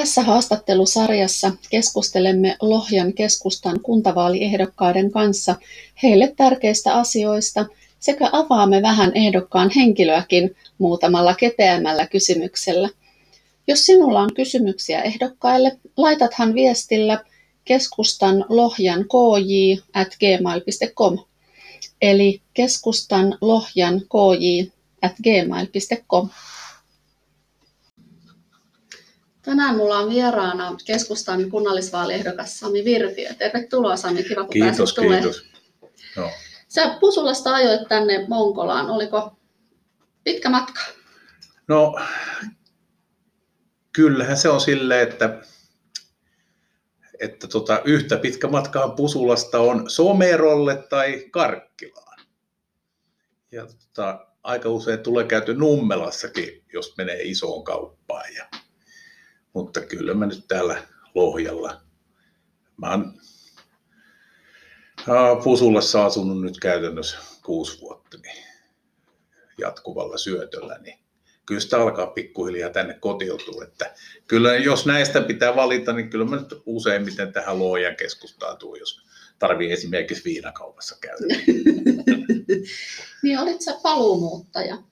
Tässä 0.00 0.22
haastattelusarjassa 0.22 1.52
keskustelemme 1.70 2.56
Lohjan 2.60 3.12
keskustan 3.12 3.80
kuntavaaliehdokkaiden 3.80 5.10
kanssa 5.10 5.56
heille 6.02 6.34
tärkeistä 6.36 6.94
asioista 6.94 7.66
sekä 7.98 8.28
avaamme 8.32 8.82
vähän 8.82 9.12
ehdokkaan 9.14 9.70
henkilöäkin 9.76 10.56
muutamalla 10.78 11.34
kepeämmällä 11.34 12.06
kysymyksellä. 12.06 12.88
Jos 13.66 13.86
sinulla 13.86 14.20
on 14.20 14.34
kysymyksiä 14.34 15.02
ehdokkaille, 15.02 15.78
laitathan 15.96 16.54
viestillä 16.54 17.24
keskustan 17.64 18.44
lohjan 18.48 19.04
kj 19.04 19.80
at 19.94 20.16
gmail.com 20.20 21.18
eli 22.02 22.40
keskustan 22.54 23.38
lohjan 23.40 24.00
kj 24.00 24.70
at 25.02 25.14
gmail.com. 25.22 26.28
Tänään 29.42 29.76
mulla 29.76 29.98
on 29.98 30.10
vieraana 30.10 30.76
keskustan 30.86 31.50
kunnallisvaaliehdokas 31.50 32.58
Sami 32.58 32.84
Virtiö. 32.84 33.34
Tervetuloa 33.34 33.96
Sami, 33.96 34.22
kiva 34.22 34.44
kun 34.44 34.52
Kiitos, 34.52 34.92
kiitos. 34.92 35.44
No. 36.16 36.30
Sä 36.68 36.96
Pusulasta 37.00 37.54
ajoit 37.54 37.88
tänne 37.88 38.26
Monkolaan. 38.28 38.90
Oliko 38.90 39.36
pitkä 40.24 40.50
matka? 40.50 40.80
No, 41.68 41.94
kyllähän 43.92 44.36
se 44.36 44.48
on 44.48 44.60
silleen, 44.60 45.08
että, 45.08 45.40
että 47.20 47.48
tota, 47.48 47.82
yhtä 47.84 48.16
pitkä 48.16 48.48
matka 48.48 48.88
Pusulasta 48.88 49.60
on 49.60 49.90
Somerolle 49.90 50.84
tai 50.90 51.26
Karkkilaan. 51.30 52.20
Ja 53.52 53.66
tota, 53.66 54.26
aika 54.42 54.68
usein 54.68 54.98
tulee 54.98 55.24
käyty 55.24 55.54
Nummelassakin, 55.54 56.64
jos 56.72 56.94
menee 56.98 57.22
isoon 57.22 57.64
kauppaan. 57.64 58.34
Ja 58.34 58.46
mutta 59.52 59.80
kyllä 59.80 60.14
mä 60.14 60.26
nyt 60.26 60.44
täällä 60.48 60.82
Lohjalla. 61.14 61.80
Mä 62.76 62.90
oon 62.90 63.14
Pusulassa 65.44 66.04
asunut 66.04 66.42
nyt 66.42 66.60
käytännössä 66.60 67.18
kuusi 67.44 67.80
vuotta 67.80 68.18
niin 68.22 68.44
jatkuvalla 69.58 70.18
syötöllä, 70.18 70.78
niin 70.78 70.98
kyllä 71.46 71.60
sitä 71.60 71.82
alkaa 71.82 72.06
pikkuhiljaa 72.06 72.70
tänne 72.70 72.94
kotiutua. 72.94 73.64
Että 73.64 73.94
kyllä 74.26 74.56
jos 74.56 74.86
näistä 74.86 75.20
pitää 75.20 75.56
valita, 75.56 75.92
niin 75.92 76.10
kyllä 76.10 76.24
mä 76.24 76.36
nyt 76.36 76.62
useimmiten 76.66 77.32
tähän 77.32 77.58
Lohjan 77.58 77.96
keskustaan 77.96 78.56
tuun, 78.56 78.78
jos 78.78 79.00
tarvii 79.38 79.72
esimerkiksi 79.72 80.24
viinakaupassa 80.24 80.96
käydä. 81.00 81.24
niin 83.22 83.38
olit 83.38 83.62
sä 83.62 83.74
paluumuuttaja? 83.82 84.89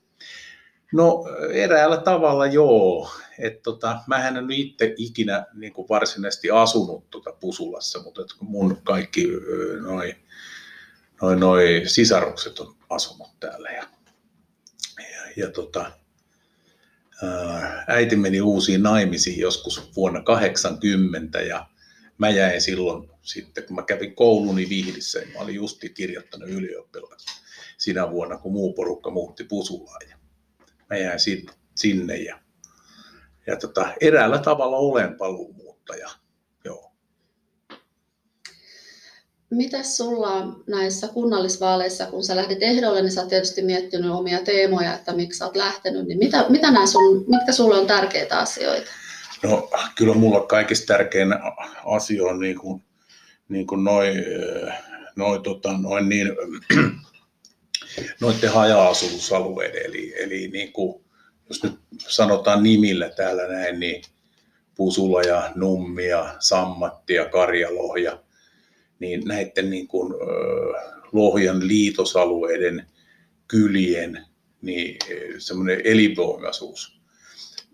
No 0.92 1.24
eräällä 1.52 1.96
tavalla 1.96 2.46
joo. 2.46 3.10
Et 3.38 3.62
tota, 3.62 4.00
mä 4.06 4.28
en 4.28 4.50
itse 4.50 4.94
ikinä 4.96 5.46
niin 5.54 5.72
kuin 5.72 5.88
varsinaisesti 5.88 6.50
asunut 6.50 7.10
tuota 7.10 7.32
Pusulassa, 7.32 8.02
mutta 8.02 8.22
et 8.22 8.28
mun 8.40 8.82
kaikki 8.84 9.28
noin 9.82 10.14
noi, 11.22 11.36
noi 11.36 11.82
sisarukset 11.86 12.58
on 12.58 12.76
asunut 12.90 13.40
täällä. 13.40 13.70
Ja, 13.70 13.84
ja, 14.98 15.32
ja 15.36 15.50
tota, 15.50 15.92
äiti 17.86 18.16
meni 18.16 18.40
uusiin 18.40 18.82
naimisiin 18.82 19.40
joskus 19.40 19.90
vuonna 19.96 20.22
80 20.22 21.40
ja 21.40 21.66
mä 22.18 22.30
jäin 22.30 22.60
silloin 22.60 23.10
sitten, 23.22 23.64
kun 23.64 23.76
mä 23.76 23.82
kävin 23.82 24.14
kouluni 24.14 24.68
Vihdissä, 24.68 25.18
mä 25.34 25.40
olin 25.40 25.54
justi 25.54 25.90
kirjoittanut 25.90 26.48
ylioppilas 26.48 27.24
sinä 27.78 28.10
vuonna, 28.10 28.38
kun 28.38 28.52
muu 28.52 28.72
porukka 28.72 29.10
muutti 29.10 29.44
Pusulaan. 29.44 30.08
Ja 30.10 30.17
mä 30.90 30.96
jäin 30.96 31.18
sinne 31.74 32.16
ja 32.16 32.38
ja 33.48 33.56
tota, 33.56 33.86
eräällä 34.00 34.38
tavalla 34.38 34.76
olen 34.76 35.14
paluumuuttaja. 35.14 36.08
Joo. 36.64 36.92
Mitäs 39.50 39.96
sulla 39.96 40.60
näissä 40.66 41.08
kunnallisvaaleissa, 41.08 42.06
kun 42.06 42.24
sä 42.24 42.36
lähdit 42.36 42.62
ehdolle, 42.62 43.02
niin 43.02 43.12
sä 43.12 43.20
oot 43.20 43.28
tietysti 43.28 43.62
miettinyt 43.62 44.10
omia 44.10 44.38
teemoja, 44.44 44.94
että 44.94 45.12
miksi 45.12 45.38
sä 45.38 45.44
oot 45.44 45.56
lähtenyt, 45.56 46.06
niin 46.06 46.18
mitä, 46.18 46.46
mitä 46.48 46.70
nämä 46.70 46.86
sun, 46.86 47.24
mitkä 47.28 47.52
sulle 47.52 47.78
on 47.78 47.86
tärkeitä 47.86 48.38
asioita? 48.38 48.90
No 49.42 49.70
kyllä 49.96 50.14
mulla 50.14 50.40
kaikista 50.40 50.86
tärkein 50.86 51.28
asia 51.84 52.24
on 52.24 52.40
niin 52.40 52.58
kuin, 52.58 52.82
niin 53.48 53.66
kuin 53.66 53.84
noi, 53.84 54.14
noi, 55.16 55.40
tota, 55.40 55.72
noin 55.78 56.08
niin, 56.08 56.28
noiden 58.20 58.52
haja-asutusalueiden, 58.52 59.86
eli, 59.86 60.14
eli 60.16 60.48
niin 60.48 60.72
kuin, 60.72 61.04
jos 61.48 61.62
nyt 61.62 61.78
sanotaan 61.98 62.62
nimillä 62.62 63.08
täällä 63.10 63.46
näin, 63.46 63.80
niin 63.80 64.02
Pusula 64.74 65.22
ja 65.22 65.52
Nummi 65.54 66.08
ja 66.08 66.36
Sammatti 66.38 67.14
ja 67.14 67.28
Karjalohja, 67.28 68.22
niin 68.98 69.22
näiden 69.24 69.70
niin 69.70 69.88
kuin, 69.88 70.14
Lohjan 71.12 71.68
liitosalueiden 71.68 72.86
kylien 73.48 74.26
niin 74.62 74.98
semmoinen 75.38 75.80
elinvoimaisuus. 75.84 77.00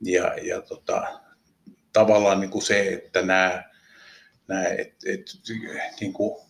Ja, 0.02 0.34
ja 0.42 0.62
tota, 0.62 1.20
tavallaan 1.92 2.40
niin 2.40 2.50
kuin 2.50 2.62
se, 2.62 2.88
että 2.88 3.22
nämä, 3.22 3.64
nämä 4.48 4.66
et, 4.66 4.94
et, 5.06 5.26
niin 6.00 6.12
kuin, 6.12 6.46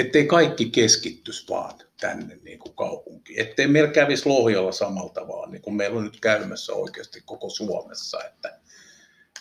ettei 0.00 0.26
kaikki 0.26 0.70
keskittyisi 0.70 1.48
vaan 1.48 1.78
tänne 2.00 2.38
niin 2.42 2.58
kuin 2.58 2.74
kaupunkiin. 2.74 3.40
Ettei 3.40 3.66
meillä 3.66 3.90
kävisi 3.90 4.28
Lohjalla 4.28 4.72
samalla 4.72 5.12
tavalla, 5.12 5.46
niin 5.46 5.62
kuin 5.62 5.74
meillä 5.74 5.98
on 5.98 6.04
nyt 6.04 6.20
käymässä 6.20 6.72
oikeasti 6.72 7.22
koko 7.24 7.50
Suomessa, 7.50 8.24
että, 8.24 8.60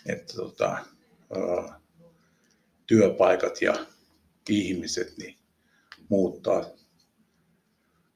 että 0.06 0.34
tota, 0.34 0.78
työpaikat 2.88 3.62
ja 3.62 3.86
ihmiset 4.50 5.18
niin 5.18 5.36
muuttaa 6.10 6.66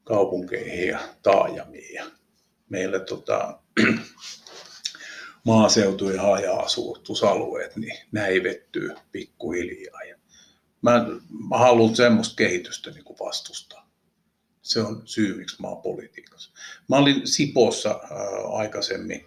kaupunkeihin 0.03 0.87
ja 0.87 0.99
taajamiin. 1.23 1.93
Ja 1.93 2.05
meillä 2.69 2.99
tota, 2.99 3.59
maaseutu- 5.45 6.09
ja 6.09 6.21
haja-asutusalueet 6.21 7.75
niin 7.75 7.97
näivettyy 8.11 8.95
pikkuhiljaa. 9.11 10.03
Ja 10.03 10.17
mä, 10.83 11.05
mä 11.49 11.57
haluan 11.57 11.95
semmoista 11.95 12.35
kehitystä 12.35 12.91
niin 12.91 13.03
kuin 13.03 13.19
vastustaa. 13.19 13.89
Se 14.61 14.81
on 14.81 15.01
syy, 15.05 15.37
miksi 15.37 15.61
mä 15.61 15.67
oon 15.67 15.81
politiikassa. 15.81 16.51
Mä 16.89 16.97
olin 16.97 17.27
Sipossa 17.27 17.89
äh, 17.89 18.55
aikaisemmin. 18.55 19.21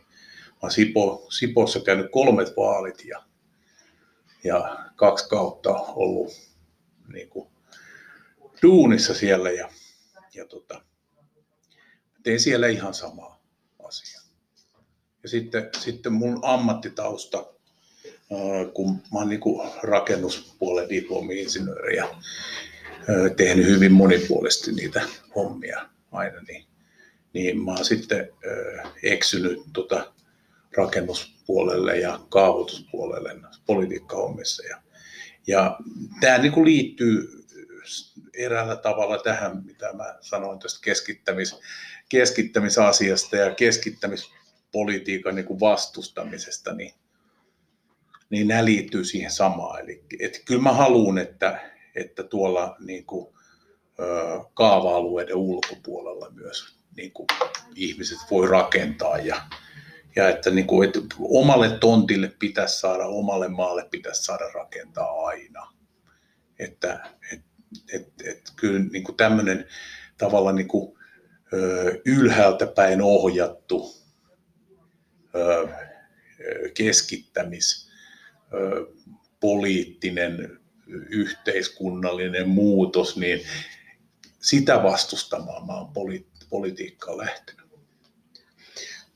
Mä 0.49 0.59
oon 0.62 0.71
Sipo, 0.71 1.27
Sipossa 1.31 1.81
käynyt 1.81 2.11
kolmet 2.11 2.56
vaalit 2.56 3.05
ja, 3.05 3.25
ja 4.44 4.77
kaksi 4.97 5.28
kautta 5.28 5.71
ollut 5.71 6.33
niin 7.12 7.28
kuin, 7.28 7.49
duunissa 8.62 9.15
siellä 9.15 9.50
ja, 9.50 9.71
ja 10.34 10.47
tota, 10.47 10.83
tein 12.23 12.41
siellä 12.41 12.69
ihan 12.69 12.94
samaa 12.94 13.43
asiaa. 13.84 14.23
Ja 15.23 15.28
sitten, 15.28 15.71
sitten 15.78 16.12
mun 16.12 16.41
ammattitausta, 16.43 17.56
kun 18.75 18.94
mä 18.94 19.19
oon 19.19 19.28
niin 19.28 19.41
rakennuspuolen 19.82 20.88
diplomi-insinööri 20.88 21.97
ja 21.97 22.14
tehnyt 23.37 23.66
hyvin 23.66 23.92
monipuolisesti 23.92 24.72
niitä 24.72 25.03
hommia 25.34 25.88
aina, 26.12 26.41
niin, 26.48 26.66
niin 27.32 27.60
mä 27.60 27.70
oon 27.70 27.84
sitten 27.84 28.28
eksynyt 29.03 29.59
tota 29.72 30.12
rakennuspuolelle 30.76 31.98
ja 31.98 32.20
kaavoituspuolelle 32.28 33.37
politiikkahommissa. 33.66 34.66
Ja, 34.66 34.82
ja 35.47 35.78
tämä 36.20 36.38
niin 36.38 36.64
liittyy 36.64 37.44
eräällä 38.34 38.76
tavalla 38.76 39.19
tähän, 39.19 39.64
mitä 39.64 39.93
mä 39.93 40.19
sanoin 40.20 40.58
tästä 40.58 40.81
keskittämis, 40.82 41.60
keskittämisasiasta 42.08 43.37
ja 43.37 43.55
keskittämispolitiikan 43.55 45.34
niin 45.34 45.46
kuin 45.46 45.61
vastustamisesta, 45.61 46.75
niin, 46.75 46.94
niin 48.31 48.49
nämä 48.49 48.64
liittyy 48.64 49.05
siihen 49.05 49.31
samaan. 49.31 49.81
Eli 49.81 50.05
että 50.20 50.38
kyllä 50.44 50.62
mä 50.62 50.73
haluan, 50.73 51.19
että, 51.19 51.61
että 51.94 52.23
tuolla 52.23 52.76
niin 52.81 53.06
kuin, 53.06 53.37
kaava-alueiden 54.55 55.37
ulkopuolella 55.37 56.31
myös 56.31 56.76
niin 56.96 57.12
kuin, 57.12 57.26
ihmiset 57.75 58.19
voi 58.31 58.49
rakentaa 58.49 59.19
ja, 59.19 59.43
ja 60.17 60.28
että, 60.28 60.50
niin 60.50 60.67
kuin, 60.67 60.88
että 60.88 60.99
omalle 61.20 61.78
tontille 61.78 62.32
pitäisi 62.38 62.81
saada, 62.81 63.06
omalle 63.06 63.49
maalle 63.49 63.88
pitäisi 63.90 64.23
saada 64.23 64.49
rakentaa 64.55 65.26
aina. 65.26 65.73
Että 66.58 67.11
et, 67.32 67.40
et, 67.93 68.08
et, 68.25 68.52
kyllä 68.56 68.81
niin 68.93 69.05
kuin 69.05 69.17
tämmöinen 69.17 69.67
tavalla 70.19 70.52
niin 70.52 70.69
kuin, 70.69 70.96
ylhäältä 72.05 72.67
päin 72.67 73.02
ohjattu 73.02 73.96
keskittämis, 76.75 77.86
poliittinen 79.40 80.58
yhteiskunnallinen 81.10 82.48
muutos, 82.48 83.16
niin 83.16 83.40
sitä 84.40 84.82
vastustamaan 84.82 85.66
mä 85.66 85.72
oon 85.78 85.88
poli- 85.88 86.26
politiikkaan 86.50 87.19
lähtenyt. 87.19 87.66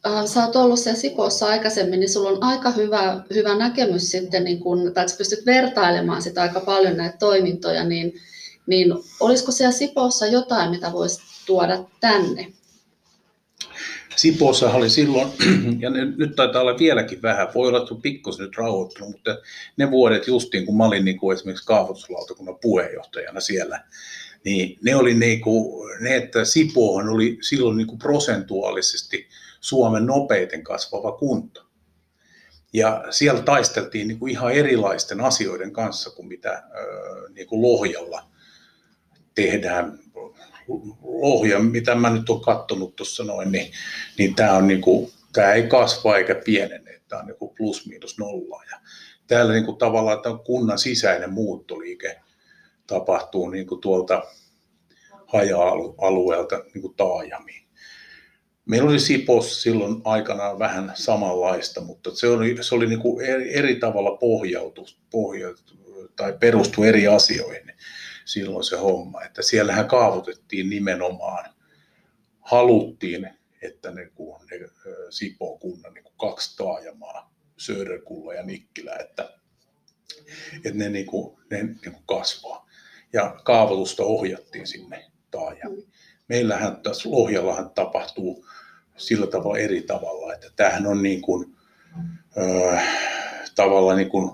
äh, 0.07 0.27
sä 0.27 0.47
oot 0.47 0.57
ollut 0.57 0.81
siellä 0.81 1.01
Sipoossa 1.01 1.47
aikaisemmin, 1.47 2.01
niin 2.01 2.11
sulla 2.11 2.31
on 2.31 2.43
aika 2.43 2.71
hyvä, 2.71 3.25
hyvä 3.35 3.55
näkemys 3.55 4.11
sitten, 4.11 4.45
niin 4.45 4.61
kun, 4.61 4.95
tai 4.95 5.09
sä 5.09 5.17
pystyt 5.17 5.47
vertailemaan 5.47 6.23
sitä 6.23 6.43
aika 6.43 6.61
paljon 6.61 6.97
näitä 6.97 7.17
toimintoja, 7.17 7.85
niin, 7.85 8.21
niin 8.67 8.93
olisiko 9.21 9.53
siellä 9.53 9.73
Sipoossa 9.73 10.27
jotain, 10.27 10.71
mitä 10.71 10.93
voisi 10.93 11.21
tuoda 11.47 11.85
tänne? 12.01 12.53
Sipoossa 14.17 14.71
oli 14.71 14.91
silloin, 14.91 15.29
ja 15.81 15.91
nyt 15.91 16.37
taitaa 16.37 16.63
olla 16.63 16.79
vieläkin 16.79 17.23
vähän, 17.23 17.49
voi 17.55 17.69
olla, 17.69 17.79
että 17.79 17.95
pikkusen 18.03 18.45
nyt 18.45 18.57
rauhoittunut, 18.57 19.11
mutta 19.11 19.39
ne 19.77 19.91
vuodet 19.91 20.27
justiin, 20.27 20.67
kun 20.67 20.77
mä 20.77 20.85
olin 20.87 21.05
niin 21.05 21.19
kuin 21.19 21.35
esimerkiksi 21.37 21.67
kaavoituslautakunnan 21.67 22.59
puheenjohtajana 22.61 23.41
siellä, 23.41 23.85
niin 24.45 24.79
ne 24.83 24.97
oli 24.97 25.15
niin 25.15 25.41
kuin, 25.41 25.91
ne, 26.01 26.17
että 26.17 26.45
Sipoohan 26.45 27.09
oli 27.09 27.39
silloin 27.41 27.77
niin 27.77 27.87
kuin 27.87 27.99
prosentuaalisesti 27.99 29.27
Suomen 29.61 30.07
nopeiten 30.07 30.65
kasvava 30.65 31.13
kunta. 31.13 31.65
Ja 32.73 33.05
siellä 33.11 33.43
taisteltiin 33.43 34.09
niin 34.09 34.19
kuin 34.19 34.31
ihan 34.31 34.53
erilaisten 34.53 35.21
asioiden 35.21 35.73
kanssa 35.73 36.11
kuin 36.11 36.29
mitä 36.29 36.63
niin 37.35 37.47
kuin 37.47 37.63
Lohjalla 37.63 38.31
tehdään. 39.35 39.99
Lohja, 41.03 41.59
mitä 41.59 41.95
mä 41.95 42.11
nyt 42.11 42.31
olen 42.31 42.43
katsonut 42.43 42.97
tuossa 42.97 43.25
noin, 43.25 43.53
niin, 43.53 43.73
niin 44.19 44.35
tämä 44.35 44.53
on 44.53 44.67
niin 44.67 44.81
kuin, 44.81 45.11
tämä 45.33 45.53
ei 45.53 45.63
kasva 45.63 46.17
eikä 46.17 46.35
pienene, 46.45 47.01
tämä 47.09 47.21
on 47.21 47.27
niin 47.27 47.37
kuin 47.37 47.55
plus 47.57 47.87
miinus 47.87 48.19
nolla. 48.19 48.65
Ja 48.71 48.79
täällä 49.27 49.53
niin 49.53 49.65
kuin 49.65 49.79
tavallaan 49.79 50.23
tämä 50.23 50.39
kunnan 50.45 50.79
sisäinen 50.79 51.33
muuttoliike 51.33 52.21
tapahtuu 52.87 53.51
niin 53.51 53.67
kuin 53.67 53.81
tuolta 53.81 54.23
haja-alueelta 55.27 56.65
niin 56.75 56.83
kuin 56.83 56.95
taajamiin. 56.97 57.69
Meillä 58.65 58.91
oli 58.91 59.01
Sipos 59.01 59.63
silloin 59.63 60.01
aikanaan 60.05 60.59
vähän 60.59 60.93
samanlaista, 60.95 61.81
mutta 61.81 62.11
se 62.15 62.29
oli, 62.29 62.57
se 62.61 62.75
oli 62.75 62.87
niin 62.87 63.01
kuin 63.01 63.27
eri, 63.27 63.59
eri 63.59 63.77
tavalla 63.77 64.17
pohjautu, 64.17 64.87
pohjautu 65.11 65.63
tai 66.17 66.37
perustu 66.41 66.83
eri 66.83 67.07
asioihin 67.07 67.73
silloin 68.33 68.65
se 68.65 68.77
homma. 68.77 69.23
Että 69.23 69.43
siellähän 69.43 69.89
kaavoitettiin 69.89 70.71
nimenomaan, 70.71 71.55
haluttiin, 72.41 73.31
että 73.63 73.91
ne, 73.91 74.03
ne 74.03 74.69
Sipoon 75.11 75.59
kunnan 75.59 75.95
niin 75.95 76.05
kuin 76.05 76.15
kaksi 76.19 76.57
taajamaa, 76.57 77.35
Söderkulla 77.57 78.35
ja 78.35 78.43
Nikkilä, 78.43 78.97
että, 78.97 79.33
että 80.57 80.79
ne, 80.79 80.89
niin 80.89 81.07
kuin, 81.07 81.37
ne 81.51 81.63
niin 81.63 81.93
kuin 81.93 82.05
kasvaa. 82.07 82.67
Ja 83.13 83.41
kaavoitusta 83.45 84.03
ohjattiin 84.03 84.67
sinne 84.67 85.11
taajamiin. 85.31 85.93
Meillähän 86.29 86.77
tässä 86.83 87.11
Lohjallahan 87.11 87.71
tapahtuu 87.71 88.47
sillä 88.97 89.27
tavalla 89.27 89.59
eri 89.59 89.83
tavalla, 89.83 90.35
että 90.35 90.51
tämähän 90.57 90.87
on 90.87 91.03
niin 91.03 91.23
kuin, 91.23 91.57
ö, 92.37 92.79
tavallaan 93.55 93.97
niin 93.97 94.11
kuin 94.11 94.31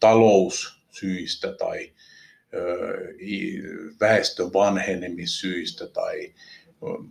taloussyistä 0.00 1.52
tai 1.52 1.92
väestön 4.00 4.52
vanhenemissyistä 4.52 5.86
tai 5.86 6.34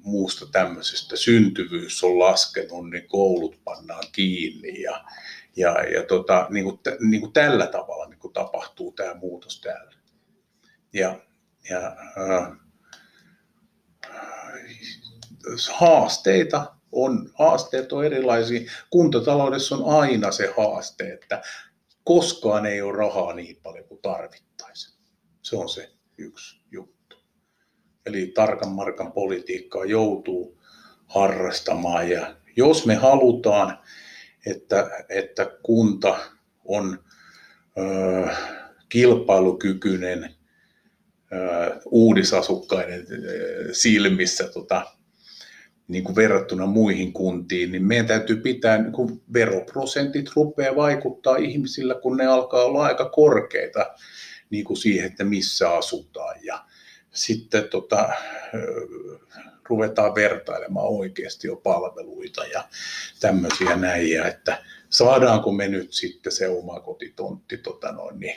muusta 0.03 0.45
tämmöisestä 0.45 1.15
syntyvyys 1.15 2.03
on 2.03 2.19
laskenut, 2.19 2.89
niin 2.89 3.07
koulut 3.07 3.59
pannaan 3.63 4.03
kiinni 4.11 4.81
ja, 4.81 5.03
ja, 5.55 5.83
ja 5.83 6.03
tota, 6.03 6.47
niin 6.49 6.63
kuin, 6.65 6.79
niin 6.99 7.21
kuin 7.21 7.33
tällä 7.33 7.67
tavalla 7.67 8.05
niin 8.05 8.19
kuin 8.19 8.33
tapahtuu 8.33 8.91
tämä 8.91 9.13
muutos 9.13 9.61
täällä. 9.61 9.91
Ja, 10.93 11.19
ja 11.69 11.95
äh, 12.17 12.57
haasteita 15.71 16.75
on, 16.91 17.31
haasteet 17.33 17.93
on 17.93 18.05
erilaisia. 18.05 18.71
Kuntataloudessa 18.89 19.75
on 19.75 20.01
aina 20.01 20.31
se 20.31 20.53
haaste, 20.57 21.13
että 21.13 21.41
koskaan 22.03 22.65
ei 22.65 22.81
ole 22.81 22.97
rahaa 22.97 23.33
niin 23.33 23.59
paljon 23.63 23.85
kuin 23.85 24.01
tarvittaisiin. 24.01 24.90
Se 25.41 25.55
on 25.55 25.69
se 25.69 25.91
yksi 26.17 26.61
juttu. 26.71 27.17
Eli 28.05 28.27
tarkan 28.27 28.69
markan 28.69 29.11
politiikkaa 29.11 29.85
joutuu 29.85 30.61
harrastamaan 31.07 32.09
ja 32.09 32.35
jos 32.55 32.85
me 32.85 32.95
halutaan, 32.95 33.77
että, 34.45 34.89
että 35.09 35.51
kunta 35.63 36.19
on 36.65 36.99
ö, 37.77 38.27
kilpailukykyinen 38.89 40.35
ö, 41.33 41.79
uudisasukkaiden 41.85 43.07
silmissä 43.71 44.47
tota, 44.47 44.85
niin 45.87 46.03
kuin 46.03 46.15
verrattuna 46.15 46.65
muihin 46.65 47.13
kuntiin, 47.13 47.71
niin 47.71 47.85
meidän 47.85 48.07
täytyy 48.07 48.35
pitää, 48.35 48.77
niin 48.77 48.91
kuin 48.91 49.21
veroprosentit 49.33 50.29
rupeaa 50.35 50.75
vaikuttaa 50.75 51.37
ihmisillä, 51.37 51.95
kun 51.95 52.17
ne 52.17 52.25
alkaa 52.25 52.63
olla 52.63 52.85
aika 52.85 53.09
korkeita 53.09 53.85
niin 54.51 54.65
kuin 54.65 54.77
siihen, 54.77 55.05
että 55.05 55.23
missä 55.23 55.73
asutaan. 55.73 56.35
Ja 56.43 56.65
sitten 57.11 57.69
tota, 57.69 58.09
ruvetaan 59.69 60.15
vertailemaan 60.15 60.87
oikeasti 60.87 61.47
jo 61.47 61.55
palveluita 61.55 62.45
ja 62.45 62.67
tämmöisiä 63.19 63.75
näin, 63.75 64.25
että 64.27 64.63
saadaanko 64.89 65.51
me 65.51 65.67
nyt 65.67 65.93
sitten 65.93 66.31
se 66.31 66.47
oma 66.47 66.79
kotitontti 66.79 67.57
tota 67.57 67.91
noin, 67.91 68.19
niin 68.19 68.35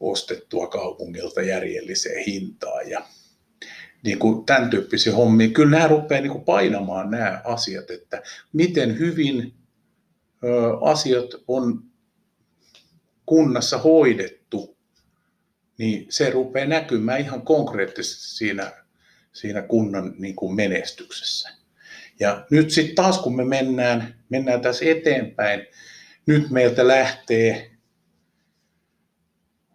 ostettua 0.00 0.66
kaupungilta 0.66 1.42
järjelliseen 1.42 2.24
hintaan 2.24 2.90
ja 2.90 3.06
niin 4.04 4.18
kuin 4.18 4.46
tämän 4.46 4.70
tyyppisiä 4.70 5.14
hommia. 5.14 5.48
Kyllä 5.48 5.70
nämä 5.70 5.88
rupeaa 5.88 6.20
niin 6.20 6.32
kuin 6.32 6.44
painamaan 6.44 7.10
nämä 7.10 7.40
asiat, 7.44 7.90
että 7.90 8.22
miten 8.52 8.98
hyvin 8.98 9.54
ö, 10.44 10.78
asiat 10.80 11.26
on 11.48 11.82
kunnassa 13.26 13.78
hoidettu 13.78 14.79
niin 15.80 16.06
se 16.08 16.30
rupeaa 16.30 16.66
näkymään 16.66 17.20
ihan 17.20 17.42
konkreettisesti 17.42 18.36
siinä, 18.36 18.72
siinä 19.32 19.62
kunnan 19.62 20.14
niin 20.18 20.36
kuin 20.36 20.54
menestyksessä. 20.54 21.50
Ja 22.20 22.46
nyt 22.50 22.70
sitten 22.70 22.94
taas 22.94 23.18
kun 23.18 23.36
me 23.36 23.44
mennään, 23.44 24.24
mennään 24.28 24.60
tässä 24.60 24.84
eteenpäin, 24.84 25.66
nyt 26.26 26.50
meiltä 26.50 26.88
lähtee, 26.88 27.70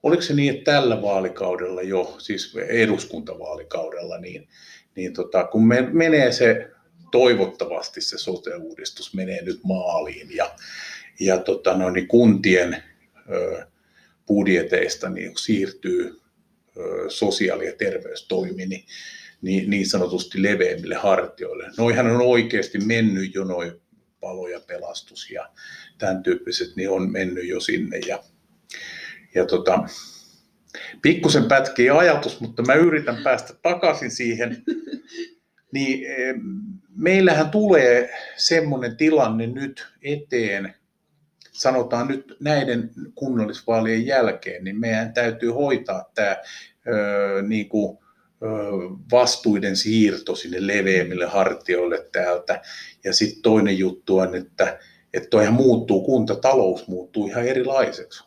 oliko 0.04 0.22
se 0.22 0.34
niin, 0.34 0.54
että 0.54 0.72
tällä 0.72 1.02
vaalikaudella 1.02 1.82
jo, 1.82 2.16
siis 2.18 2.56
eduskuntavaalikaudella, 2.68 4.18
niin, 4.18 4.48
niin 4.96 5.14
tota, 5.14 5.44
kun 5.44 5.68
me 5.68 5.82
menee 5.82 6.32
se, 6.32 6.72
toivottavasti 7.12 8.02
se 8.02 8.18
sote-uudistus 8.18 9.14
menee 9.14 9.44
nyt 9.44 9.60
maaliin 9.64 10.36
ja, 10.36 10.56
ja 11.20 11.38
tota, 11.38 11.78
no, 11.78 11.90
niin 11.90 12.08
kuntien 12.08 12.84
ö, 13.30 13.68
budjeteista 14.28 15.10
niin 15.10 15.38
siirtyy 15.38 16.22
sosiaali- 17.08 17.66
ja 17.66 17.74
terveystoimi 17.78 18.66
niin, 18.66 18.86
niin, 19.42 19.70
niin 19.70 19.90
sanotusti 19.90 20.44
leveämmille 20.44 20.96
hartioille. 20.96 21.72
Noihan 21.78 22.08
on 22.08 22.22
oikeasti 22.22 22.78
mennyt 22.80 23.36
jo 23.36 23.44
noin 23.44 23.72
palo 24.20 24.48
ja 24.48 24.60
pelastus 24.60 25.32
ja 25.32 25.50
tämän 25.98 26.24
tyyppiset, 26.24 26.76
niin 26.76 26.90
on 26.90 27.12
mennyt 27.12 27.48
jo 27.48 27.60
sinne. 27.60 27.98
Ja, 28.08 28.24
ja 29.36 29.46
tota, 29.46 29.88
pikkusen 31.02 31.46
pätkii 31.46 31.90
ajatus, 31.90 32.40
mutta 32.42 32.64
mä 32.64 32.74
yritän 32.74 33.18
päästä 33.24 33.54
takaisin 33.62 34.12
siihen. 34.12 34.64
Niin 35.72 36.06
meillähän 36.96 37.50
tulee 37.50 38.10
semmoinen 38.36 38.98
tilanne 38.98 39.48
nyt 39.48 39.88
eteen, 40.02 40.76
sanotaan 41.60 42.08
nyt 42.08 42.38
näiden 42.40 42.92
kunnallisvaalien 43.16 44.06
jälkeen, 44.06 44.64
niin 44.64 44.80
meidän 44.80 45.14
täytyy 45.14 45.50
hoitaa 45.50 46.12
tämä 46.16 46.38
ö, 46.88 47.42
niin 47.42 47.70
kuin, 47.70 47.98
vastuiden 49.12 49.76
siirto 49.76 50.36
sinne 50.36 50.68
leveämmille 50.68 51.26
hartioille 51.26 52.10
täältä. 52.12 52.62
Ja 53.04 53.14
sitten 53.14 53.42
toinen 53.42 53.78
juttu 53.78 54.18
on, 54.18 54.36
että, 54.36 54.80
että 55.14 55.30
toihan 55.30 55.54
muuttuu, 55.54 56.06
kuntatalous 56.06 56.88
muuttuu 56.88 57.28
ihan 57.28 57.48
erilaiseksi. 57.48 58.24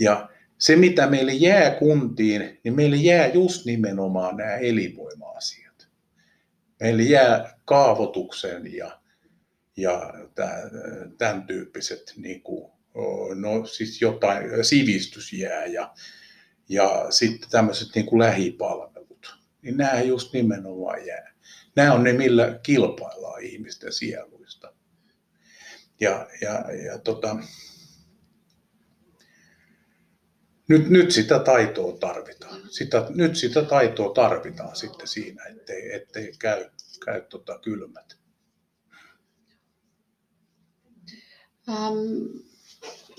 Ja 0.00 0.28
se, 0.58 0.76
mitä 0.76 1.06
meille 1.06 1.32
jää 1.32 1.70
kuntiin, 1.70 2.60
niin 2.64 2.74
meille 2.74 2.96
jää 2.96 3.26
just 3.26 3.66
nimenomaan 3.66 4.36
nämä 4.36 4.54
elinvoima-asiat. 4.56 5.88
Meille 6.80 7.02
jää 7.02 7.58
kaavoituksen 7.64 8.74
ja 8.74 9.00
ja 9.76 10.14
tämän 11.18 11.46
tyyppiset, 11.46 12.12
niin 12.16 12.42
kuin, 12.42 12.72
no 13.34 13.66
siis 13.66 14.00
jotain, 14.00 14.64
sivistys 14.64 15.32
jää 15.32 15.66
ja, 15.66 15.94
ja 16.68 17.06
sitten 17.10 17.50
tämmöiset 17.50 17.88
niin 17.94 18.06
kuin 18.06 18.18
lähipalvelut, 18.18 19.38
niin 19.62 19.76
nämä 19.76 20.00
just 20.02 20.32
nimenomaan 20.32 21.06
jää. 21.06 21.32
Nämä 21.76 21.92
on 21.92 22.04
ne, 22.04 22.12
millä 22.12 22.60
kilpaillaan 22.62 23.42
ihmisten 23.42 23.92
sieluista. 23.92 24.72
Ja, 26.00 26.28
ja, 26.40 26.64
ja 26.86 26.98
tota, 26.98 27.36
nyt, 30.68 30.88
nyt 30.90 31.10
sitä 31.10 31.38
taitoa 31.38 31.98
tarvitaan. 31.98 32.60
Sitä, 32.70 33.06
nyt 33.08 33.36
sitä 33.36 33.62
taitoa 33.62 34.14
tarvitaan 34.14 34.76
sitten 34.76 35.08
siinä, 35.08 35.44
ettei, 35.44 35.94
ettei 35.94 36.32
käy, 36.38 36.64
käy 37.04 37.22
tota 37.22 37.58
kylmät. 37.58 38.21
Um, 41.68 42.28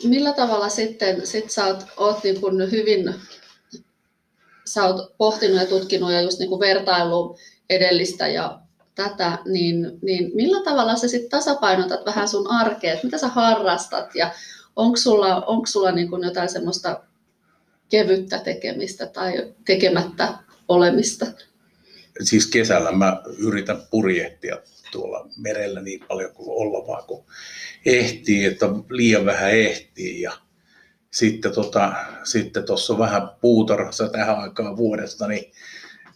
millä 0.03 0.33
tavalla 0.33 0.69
sitten 0.69 1.27
sit 1.27 1.51
sä 1.51 1.65
oot, 1.65 1.85
oot 1.97 2.23
niin 2.23 2.41
kuin 2.41 2.71
hyvin 2.71 3.15
sä 4.65 4.83
oot 4.83 5.17
pohtinut 5.17 5.57
ja 5.57 5.65
tutkinut 5.65 6.11
ja 6.11 6.21
just 6.21 6.39
niin 6.39 6.49
kuin 6.49 6.59
vertailu 6.59 7.37
edellistä 7.69 8.27
ja 8.27 8.59
tätä, 8.95 9.37
niin, 9.45 9.99
niin 10.01 10.31
millä 10.33 10.63
tavalla 10.63 10.95
sä 10.95 11.07
sitten 11.07 11.29
tasapainotat 11.29 12.05
vähän 12.05 12.27
sun 12.27 12.51
arkea, 12.51 12.93
että 12.93 13.05
mitä 13.07 13.17
sä 13.17 13.27
harrastat 13.27 14.15
ja 14.15 14.31
onko 14.75 14.97
sulla, 14.97 15.35
onko 15.35 15.65
sulla 15.65 15.91
niin 15.91 16.09
kuin 16.09 16.23
jotain 16.23 16.49
semmoista 16.49 17.03
kevyttä 17.89 18.39
tekemistä 18.39 19.05
tai 19.05 19.53
tekemättä 19.65 20.33
olemista? 20.67 21.25
Siis 22.21 22.47
kesällä 22.47 22.91
mä 22.91 23.21
yritän 23.37 23.81
purjehtia 23.91 24.57
tuolla 24.93 25.29
merellä 25.37 25.81
niin 25.81 25.99
paljon 26.07 26.33
kuin 26.33 26.49
olla 26.49 26.87
vaan 26.87 27.03
kun 27.07 27.25
ehtii, 27.85 28.45
että 28.45 28.65
liian 28.89 29.25
vähän 29.25 29.51
ehtii 29.51 30.21
ja 30.21 30.31
sitten 31.11 31.53
tota, 31.53 31.93
sitten 32.23 32.63
on 32.89 32.99
vähän 32.99 33.29
puutarhassa 33.41 34.09
tähän 34.09 34.39
aikaan 34.39 34.77
vuodesta, 34.77 35.27
niin, 35.27 35.51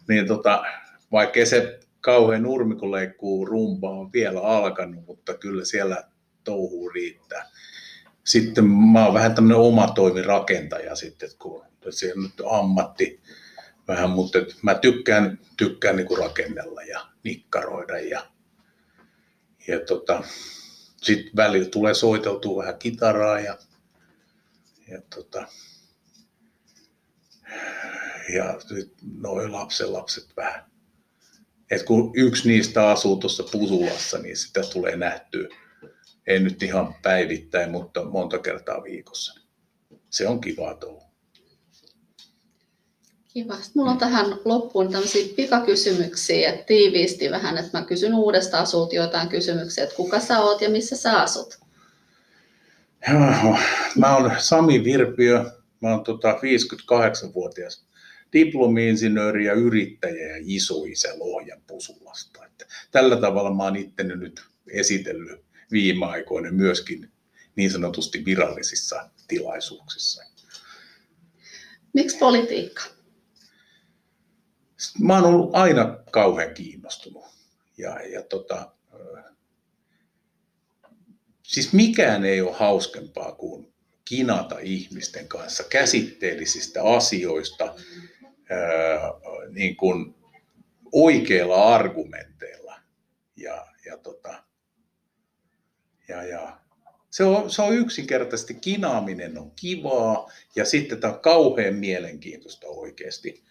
niin 0.08 0.28
tota, 0.28 0.64
vaikka 1.12 1.46
se 1.46 1.80
kauhean 2.02 2.44
nurmikoleikkuu 2.44 3.46
rumpa 3.46 3.90
on 3.90 4.14
vielä 4.14 4.42
alkanut, 4.42 5.06
mutta 5.06 5.34
kyllä 5.34 5.66
siellä 5.66 6.04
touhu 6.44 6.90
riittää. 6.90 7.50
Sitten 8.26 8.66
mä 8.66 9.06
oon 9.06 9.14
vähän 9.14 9.36
tämmöinen 9.36 9.58
oma 9.58 9.88
toimirakentaja 9.88 10.96
sitten, 10.96 11.30
kun 11.40 11.66
se 11.90 12.14
on 12.18 12.24
nyt 12.24 12.42
ammatti 12.52 13.22
vähän, 13.88 14.10
mutta 14.10 14.40
mä 14.62 14.76
tykkään, 14.76 15.40
tykkään 15.58 15.96
niin 15.96 16.18
rakennella 16.18 16.84
ja 16.84 17.00
nikkaroida 17.24 18.00
ja, 18.00 18.28
ja 19.68 19.80
tota, 19.80 20.24
sitten 20.98 21.36
välillä 21.36 21.70
tulee 21.70 21.94
soiteltua 21.94 22.62
vähän 22.62 22.80
kitaraa 22.80 23.40
ja, 23.40 23.58
ja, 24.88 25.02
tota, 25.16 25.48
ja 28.36 28.60
noin 29.18 29.52
lapsen 29.52 29.94
lapset 29.94 30.28
vähän. 30.38 30.72
Et 31.72 31.84
kun 31.84 32.12
yksi 32.16 32.50
niistä 32.50 32.90
asuu 32.90 33.16
tuossa 33.16 33.44
Pusulassa, 33.52 34.18
niin 34.18 34.38
sitä 34.38 34.62
tulee 34.74 34.96
nähtyä. 34.96 35.48
Ei 36.28 36.40
nyt 36.40 36.64
ihan 36.64 36.96
päivittäin, 37.02 37.72
mutta 37.72 38.06
monta 38.06 38.40
kertaa 38.40 38.84
viikossa. 38.84 39.42
Se 40.10 40.28
on 40.28 40.42
kiva 40.42 40.74
touhu. 40.74 41.07
Kiva. 43.38 43.56
Sitten 43.56 43.72
mulla 43.76 43.92
on 43.92 43.98
tähän 43.98 44.26
loppuun 44.46 44.92
tämmöisiä 44.92 45.34
pikakysymyksiä, 45.36 46.50
että 46.50 46.66
tiiviisti 46.66 47.32
vähän, 47.32 47.58
että 47.58 47.80
mä 47.80 47.86
kysyn 47.86 48.14
uudestaan 48.14 48.68
sulta 48.68 48.96
jotain 48.96 49.30
kysymyksiä, 49.30 49.84
että 49.84 49.96
kuka 49.96 50.20
sä 50.20 50.40
oot 50.40 50.62
ja 50.62 50.70
missä 50.70 50.96
sä 50.96 51.22
asut? 51.22 51.60
Joo, 53.12 53.58
mä 53.98 54.18
oon 54.18 54.32
Sami 54.38 54.84
Virpiö, 54.84 55.52
mä 55.82 55.90
oon 55.90 56.04
tota 56.04 56.32
58-vuotias 56.32 57.86
diplomi-insinööri 58.34 59.46
ja 59.46 59.54
yrittäjä 59.54 60.28
ja 60.28 60.44
isoisä 60.46 61.10
Lohjan 61.20 61.62
Pusulasta. 61.68 62.46
Että 62.46 62.66
tällä 62.92 63.16
tavalla 63.16 63.54
mä 63.54 63.64
oon 63.64 63.76
itteni 63.76 64.16
nyt 64.16 64.44
esitellyt 64.72 65.42
viime 65.72 66.06
aikoina 66.06 66.52
myöskin 66.52 67.12
niin 67.56 67.72
sanotusti 67.72 68.26
virallisissa 68.26 69.10
tilaisuuksissa. 69.28 70.24
Miksi 71.94 72.18
politiikka? 72.18 72.97
Mä 75.08 75.16
oon 75.16 75.26
ollut 75.26 75.56
aina 75.56 75.98
kauhean 76.12 76.54
kiinnostunut. 76.54 77.26
Ja, 77.78 78.02
ja 78.02 78.24
tota, 78.24 78.72
siis 81.44 81.74
mikään 81.74 82.26
ei 82.26 82.42
ole 82.42 82.54
hauskempaa 82.54 83.32
kuin 83.32 83.74
kinata 84.06 84.60
ihmisten 84.60 85.28
kanssa 85.28 85.64
käsitteellisistä 85.64 86.84
asioista 86.84 87.76
niin 89.50 89.76
kuin 89.76 90.16
oikeilla 90.92 91.76
argumenteilla. 91.76 92.76
Ja, 93.36 93.68
ja, 93.86 93.98
tota, 93.98 94.44
ja, 96.08 96.24
ja 96.24 96.60
se 97.10 97.24
on, 97.24 97.52
se 97.52 97.62
on 97.62 97.74
yksinkertaisesti, 97.74 98.54
kinaaminen 98.54 99.38
on 99.38 99.52
kivaa 99.52 100.32
ja 100.56 100.66
sitten 100.66 101.00
tämä 101.00 101.14
on 101.14 101.20
kauhean 101.20 101.76
mielenkiintoista 101.76 102.68
oikeasti 102.68 103.48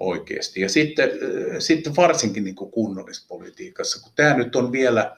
oikeasti. 0.00 0.60
Ja 0.60 0.68
sitten, 0.68 1.10
sitten 1.58 1.96
varsinkin 1.96 2.44
niin 2.44 2.54
kuin 2.54 2.70
kunnallispolitiikassa, 2.70 4.02
kun 4.02 4.12
tämä 4.16 4.34
nyt 4.34 4.56
on 4.56 4.72
vielä 4.72 5.16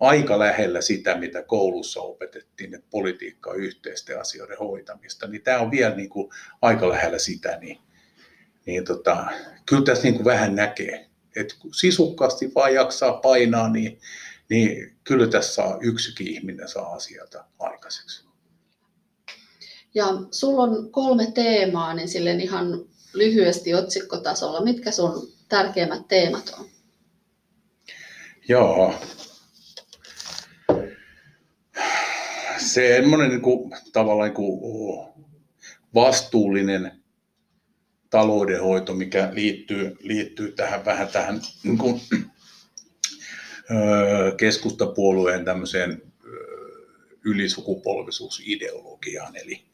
aika 0.00 0.38
lähellä 0.38 0.80
sitä, 0.80 1.18
mitä 1.18 1.42
koulussa 1.42 2.00
opetettiin, 2.00 2.74
että 2.74 2.86
politiikka 2.90 3.50
on 3.50 3.60
yhteisten 3.60 4.20
asioiden 4.20 4.58
hoitamista, 4.58 5.26
niin 5.26 5.42
tämä 5.42 5.60
on 5.60 5.70
vielä 5.70 5.94
niin 5.94 6.10
kuin 6.10 6.30
aika 6.62 6.88
lähellä 6.88 7.18
sitä, 7.18 7.58
niin, 7.60 7.78
niin 8.66 8.84
tota, 8.84 9.26
kyllä 9.66 9.84
tässä 9.84 10.02
niin 10.02 10.14
kuin 10.14 10.24
vähän 10.24 10.56
näkee, 10.56 11.06
että 11.36 11.54
kun 11.58 11.74
sisukkaasti 11.74 12.52
vaan 12.54 12.74
jaksaa 12.74 13.12
painaa, 13.12 13.68
niin, 13.68 13.98
niin 14.50 14.96
kyllä 15.04 15.26
tässä 15.26 15.54
saa 15.54 15.78
yksikin 15.80 16.26
ihminen 16.26 16.68
saa 16.68 16.92
asioita 16.92 17.44
aikaiseksi. 17.58 18.26
Ja 19.94 20.06
sulla 20.30 20.62
on 20.62 20.92
kolme 20.92 21.30
teemaa, 21.34 21.94
niin 21.94 22.08
silleen 22.08 22.40
ihan 22.40 22.86
lyhyesti 23.12 23.74
otsikkotasolla, 23.74 24.64
mitkä 24.64 24.90
sun 24.90 25.32
tärkeimmät 25.48 26.08
teemat 26.08 26.54
on? 26.58 26.66
Joo. 28.48 28.94
Semmoinen 32.58 33.28
niin 33.28 33.42
kuin, 33.42 33.70
tavallaan 33.92 34.28
niin 34.28 34.34
kuin 34.34 34.60
vastuullinen 35.94 36.92
taloudenhoito, 38.10 38.94
mikä 38.94 39.28
liittyy, 39.32 39.96
liittyy 40.00 40.52
tähän 40.52 40.84
vähän 40.84 41.08
tähän 41.08 41.40
niin 41.62 41.78
kuin, 41.78 42.00
keskustapuolueen 44.36 45.44
tämmöiseen 45.44 46.02
ylisukupolvisuusideologiaan. 47.24 49.36
Eli, 49.36 49.64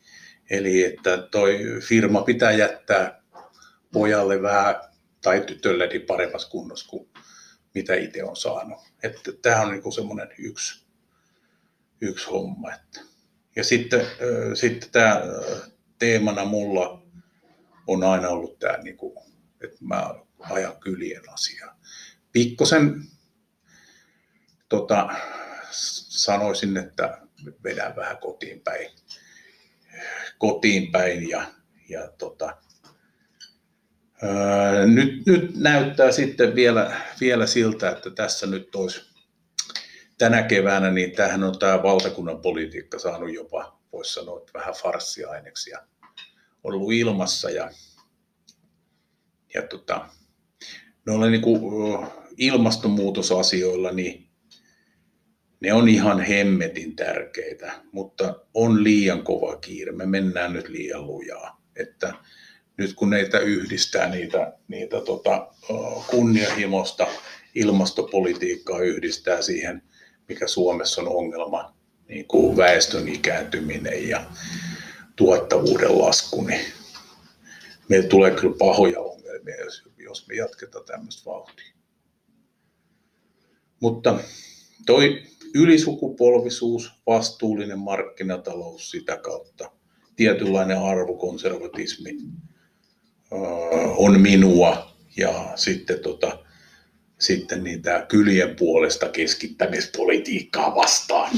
eli 0.51 0.85
että 0.85 1.29
toi 1.31 1.59
firma 1.89 2.23
pitää 2.23 2.53
jättää 2.53 3.22
pojalle 3.93 4.43
vähän 4.43 4.75
tai 5.21 5.41
tytölle 5.41 5.87
niin 5.87 6.03
paremmassa 6.03 6.49
kunnossa 6.49 6.89
kuin 6.89 7.09
mitä 7.75 7.95
itse 7.95 8.25
on 8.25 8.37
saanut. 8.37 8.81
Että 9.03 9.33
tämä 9.43 9.61
on 9.61 9.71
niin 9.71 9.93
semmoinen 9.93 10.29
yksi, 10.39 10.87
yksi 12.01 12.27
homma. 12.27 12.75
Että. 12.75 13.01
Ja 13.57 13.65
sitten, 13.65 14.01
äh, 14.01 14.07
sitten 14.55 14.91
tämä 14.91 15.23
teemana 15.99 16.45
mulla 16.45 17.03
on 17.87 18.05
aina 18.05 18.29
ollut 18.29 18.59
tämä, 18.59 18.77
niin 18.77 18.97
kuin, 18.97 19.19
että 19.65 19.77
mä 19.81 20.15
ajan 20.41 20.77
kylien 20.77 21.33
asiaa. 21.33 21.81
Pikkosen 22.33 23.05
tota, 24.69 25.09
sanoisin, 25.71 26.77
että 26.77 27.19
vedän 27.65 27.97
vähän 27.97 28.19
kotiin 28.19 28.61
päin, 28.61 28.91
kotiin 30.39 30.93
päin 30.93 31.29
ja, 31.29 31.45
ja 31.89 32.09
tota, 32.19 32.57
nyt, 34.87 35.27
nyt 35.27 35.57
näyttää 35.57 36.13
sitten 36.13 36.55
vielä, 36.55 36.97
vielä 37.21 37.47
siltä, 37.47 37.91
että 37.91 38.11
tässä 38.11 38.47
nyt 38.47 38.75
olisi 38.75 39.13
tänä 40.19 40.43
keväänä, 40.43 40.91
niin 40.91 41.13
tähän 41.13 41.45
on 41.45 41.59
tämä 41.59 41.83
valtakunnan 41.83 42.41
politiikka 42.41 42.99
saanut 42.99 43.35
jopa, 43.35 43.81
voisi 43.93 44.15
sanoa, 44.15 44.39
että 44.39 44.59
vähän 44.59 44.75
farssiaineksia 44.75 45.79
ollut 46.65 46.93
ilmassa. 46.93 47.51
Ja, 47.51 47.71
ja 49.55 49.63
tota, 49.63 50.09
noilla 51.07 51.27
niin 51.27 51.43
kuin 51.43 51.61
ilmastonmuutosasioilla, 52.37 53.93
niin 53.93 54.29
ne 55.61 55.73
on 55.73 55.89
ihan 55.89 56.21
hemmetin 56.21 56.97
tärkeitä, 56.97 57.73
mutta 57.93 58.47
on 58.55 58.85
liian 58.85 59.25
kova 59.25 59.57
kiire. 59.57 59.93
Me 59.93 60.07
mennään 60.07 60.53
nyt 60.53 60.69
liian 60.69 61.07
lujaa. 61.07 61.63
Että 61.77 62.15
nyt 62.77 62.95
kun 62.95 63.11
neitä 63.11 63.39
yhdistää 63.39 64.09
niitä, 64.09 64.53
niitä 64.69 65.01
tota, 65.01 65.49
kunnianhimosta 66.11 67.07
ilmastopolitiikkaa 67.55 68.81
yhdistää 68.81 69.43
siihen, 69.43 69.83
mikä 70.29 70.47
Suomessa 70.47 71.01
on 71.01 71.09
ongelma, 71.09 71.75
niin 72.09 72.27
kuin 72.27 72.57
väestön 72.57 73.09
ikääntyminen 73.09 74.09
ja 74.09 74.25
tuottavuuden 75.17 75.99
lasku, 75.99 76.45
niin 76.45 76.61
meillä 77.89 78.09
tulee 78.09 78.31
kyllä 78.31 78.57
pahoja 78.59 79.01
ongelmia, 79.01 79.65
jos, 79.65 79.83
jos 79.99 80.29
me 80.29 80.35
jatketaan 80.35 80.85
tämmöistä 80.85 81.31
vauhtia. 81.31 81.73
Mutta 83.81 84.19
toi 84.87 85.23
ylisukupolvisuus, 85.55 86.93
vastuullinen 87.07 87.79
markkinatalous 87.79 88.91
sitä 88.91 89.17
kautta, 89.17 89.71
tietynlainen 90.17 90.79
arvokonservatismi, 90.79 92.17
on 93.97 94.21
minua 94.21 94.97
ja 95.17 95.53
sitten, 95.55 95.99
tota, 96.01 96.39
sitten 97.19 97.65
niin 97.65 97.83
tämä 97.83 98.07
kylien 98.09 98.57
puolesta 98.57 99.09
keskittämispolitiikkaa 99.09 100.75
vastaan. 100.75 101.31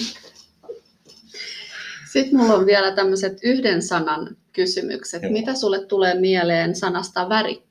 Sitten 2.12 2.36
mulla 2.36 2.54
on 2.54 2.66
vielä 2.66 2.94
tämmöiset 2.94 3.38
yhden 3.42 3.82
sanan 3.82 4.36
kysymykset. 4.52 5.22
Joo. 5.22 5.32
Mitä 5.32 5.54
sulle 5.54 5.86
tulee 5.86 6.20
mieleen 6.20 6.76
sanasta 6.76 7.28
väri? 7.28 7.62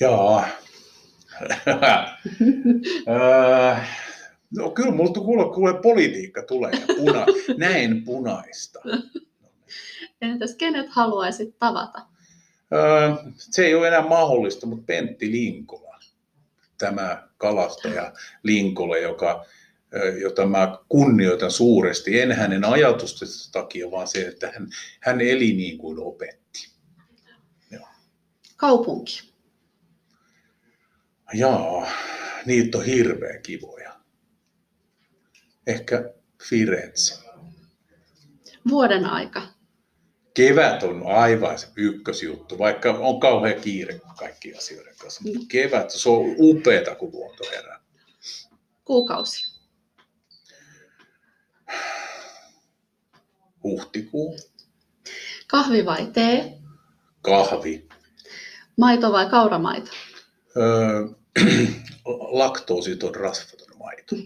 Jaa. 0.00 0.48
No 4.56 4.70
kyllä 4.70 4.90
mulla 4.90 5.12
kuule, 5.12 5.54
kuule 5.54 5.82
politiikka 5.82 6.42
tulee 6.42 6.70
ja 6.72 6.94
puna, 6.96 7.26
näin 7.56 8.04
punaista. 8.04 8.80
Entäs 10.22 10.54
kenet 10.54 10.86
haluaisit 10.88 11.58
tavata? 11.58 11.98
Öö, 12.74 13.10
se 13.36 13.66
ei 13.66 13.74
ole 13.74 13.88
enää 13.88 14.08
mahdollista, 14.08 14.66
mutta 14.66 14.84
Pentti 14.86 15.30
Linkola, 15.30 15.98
tämä 16.78 17.28
kalastaja 17.36 18.12
Linkola, 18.42 18.98
joka, 18.98 19.46
jota 20.20 20.46
mä 20.46 20.78
kunnioitan 20.88 21.50
suuresti, 21.50 22.20
en 22.20 22.32
hänen 22.32 22.64
ajatustensa 22.64 23.52
takia, 23.52 23.90
vaan 23.90 24.08
se, 24.08 24.26
että 24.26 24.50
hän, 24.54 24.68
hän 25.00 25.20
eli 25.20 25.52
niin 25.52 25.78
kuin 25.78 25.98
opetti. 25.98 26.78
Kaupunki. 28.56 29.32
Jaa, 31.34 31.86
niitä 32.46 32.78
on 32.78 32.84
hirveän 32.84 33.42
kivoja. 33.42 34.00
Ehkä 35.66 36.14
Firenze. 36.48 37.14
Vuoden 38.68 39.04
aika. 39.04 39.42
Kevät 40.38 40.82
on 40.82 41.02
aivan 41.06 41.58
se 41.58 41.66
ykkösjuttu, 41.76 42.58
vaikka 42.58 42.90
on 42.90 43.20
kauhean 43.20 43.60
kiire 43.60 44.00
kaikki 44.18 44.54
asioiden 44.54 44.94
kanssa. 44.98 45.20
Mutta 45.24 45.38
kevät, 45.48 45.90
se 45.90 46.08
on 46.08 46.34
upeata, 46.38 46.94
kun 46.94 47.12
luonto 47.12 47.44
herää. 47.50 47.80
Kuukausi. 48.84 49.54
Huhtikuu, 53.62 54.36
Kahvi 55.46 55.84
vai 55.84 56.06
tee? 56.06 56.58
kahvi, 57.22 57.88
Maito 58.76 59.12
vai 59.12 59.30
kauramaito? 59.30 59.90
öö, 60.56 61.06
laktoositon 62.40 63.14
rasvaton 63.14 63.78
maito. 63.78 64.04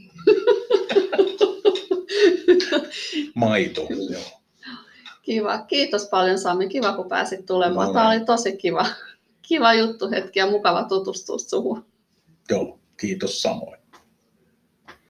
Maito, 3.35 3.87
joo. 4.11 4.42
Kiva. 5.23 5.59
Kiitos 5.59 6.09
paljon 6.09 6.39
Sami. 6.39 6.69
Kiva 6.69 6.93
kun 6.93 7.09
pääsit 7.09 7.47
tulemaan. 7.47 7.87
No 7.87 7.93
Tämä 7.93 8.11
oli 8.11 8.21
tosi 8.21 8.57
kiva, 8.57 8.87
kiva 9.43 9.75
juttu 9.75 10.11
hetki 10.11 10.39
ja 10.39 10.51
mukava 10.51 10.85
tutustua 10.85 11.39
suhun. 11.39 11.85
joo. 12.51 12.79
Kiitos 12.97 13.43
samoin. 13.43 13.82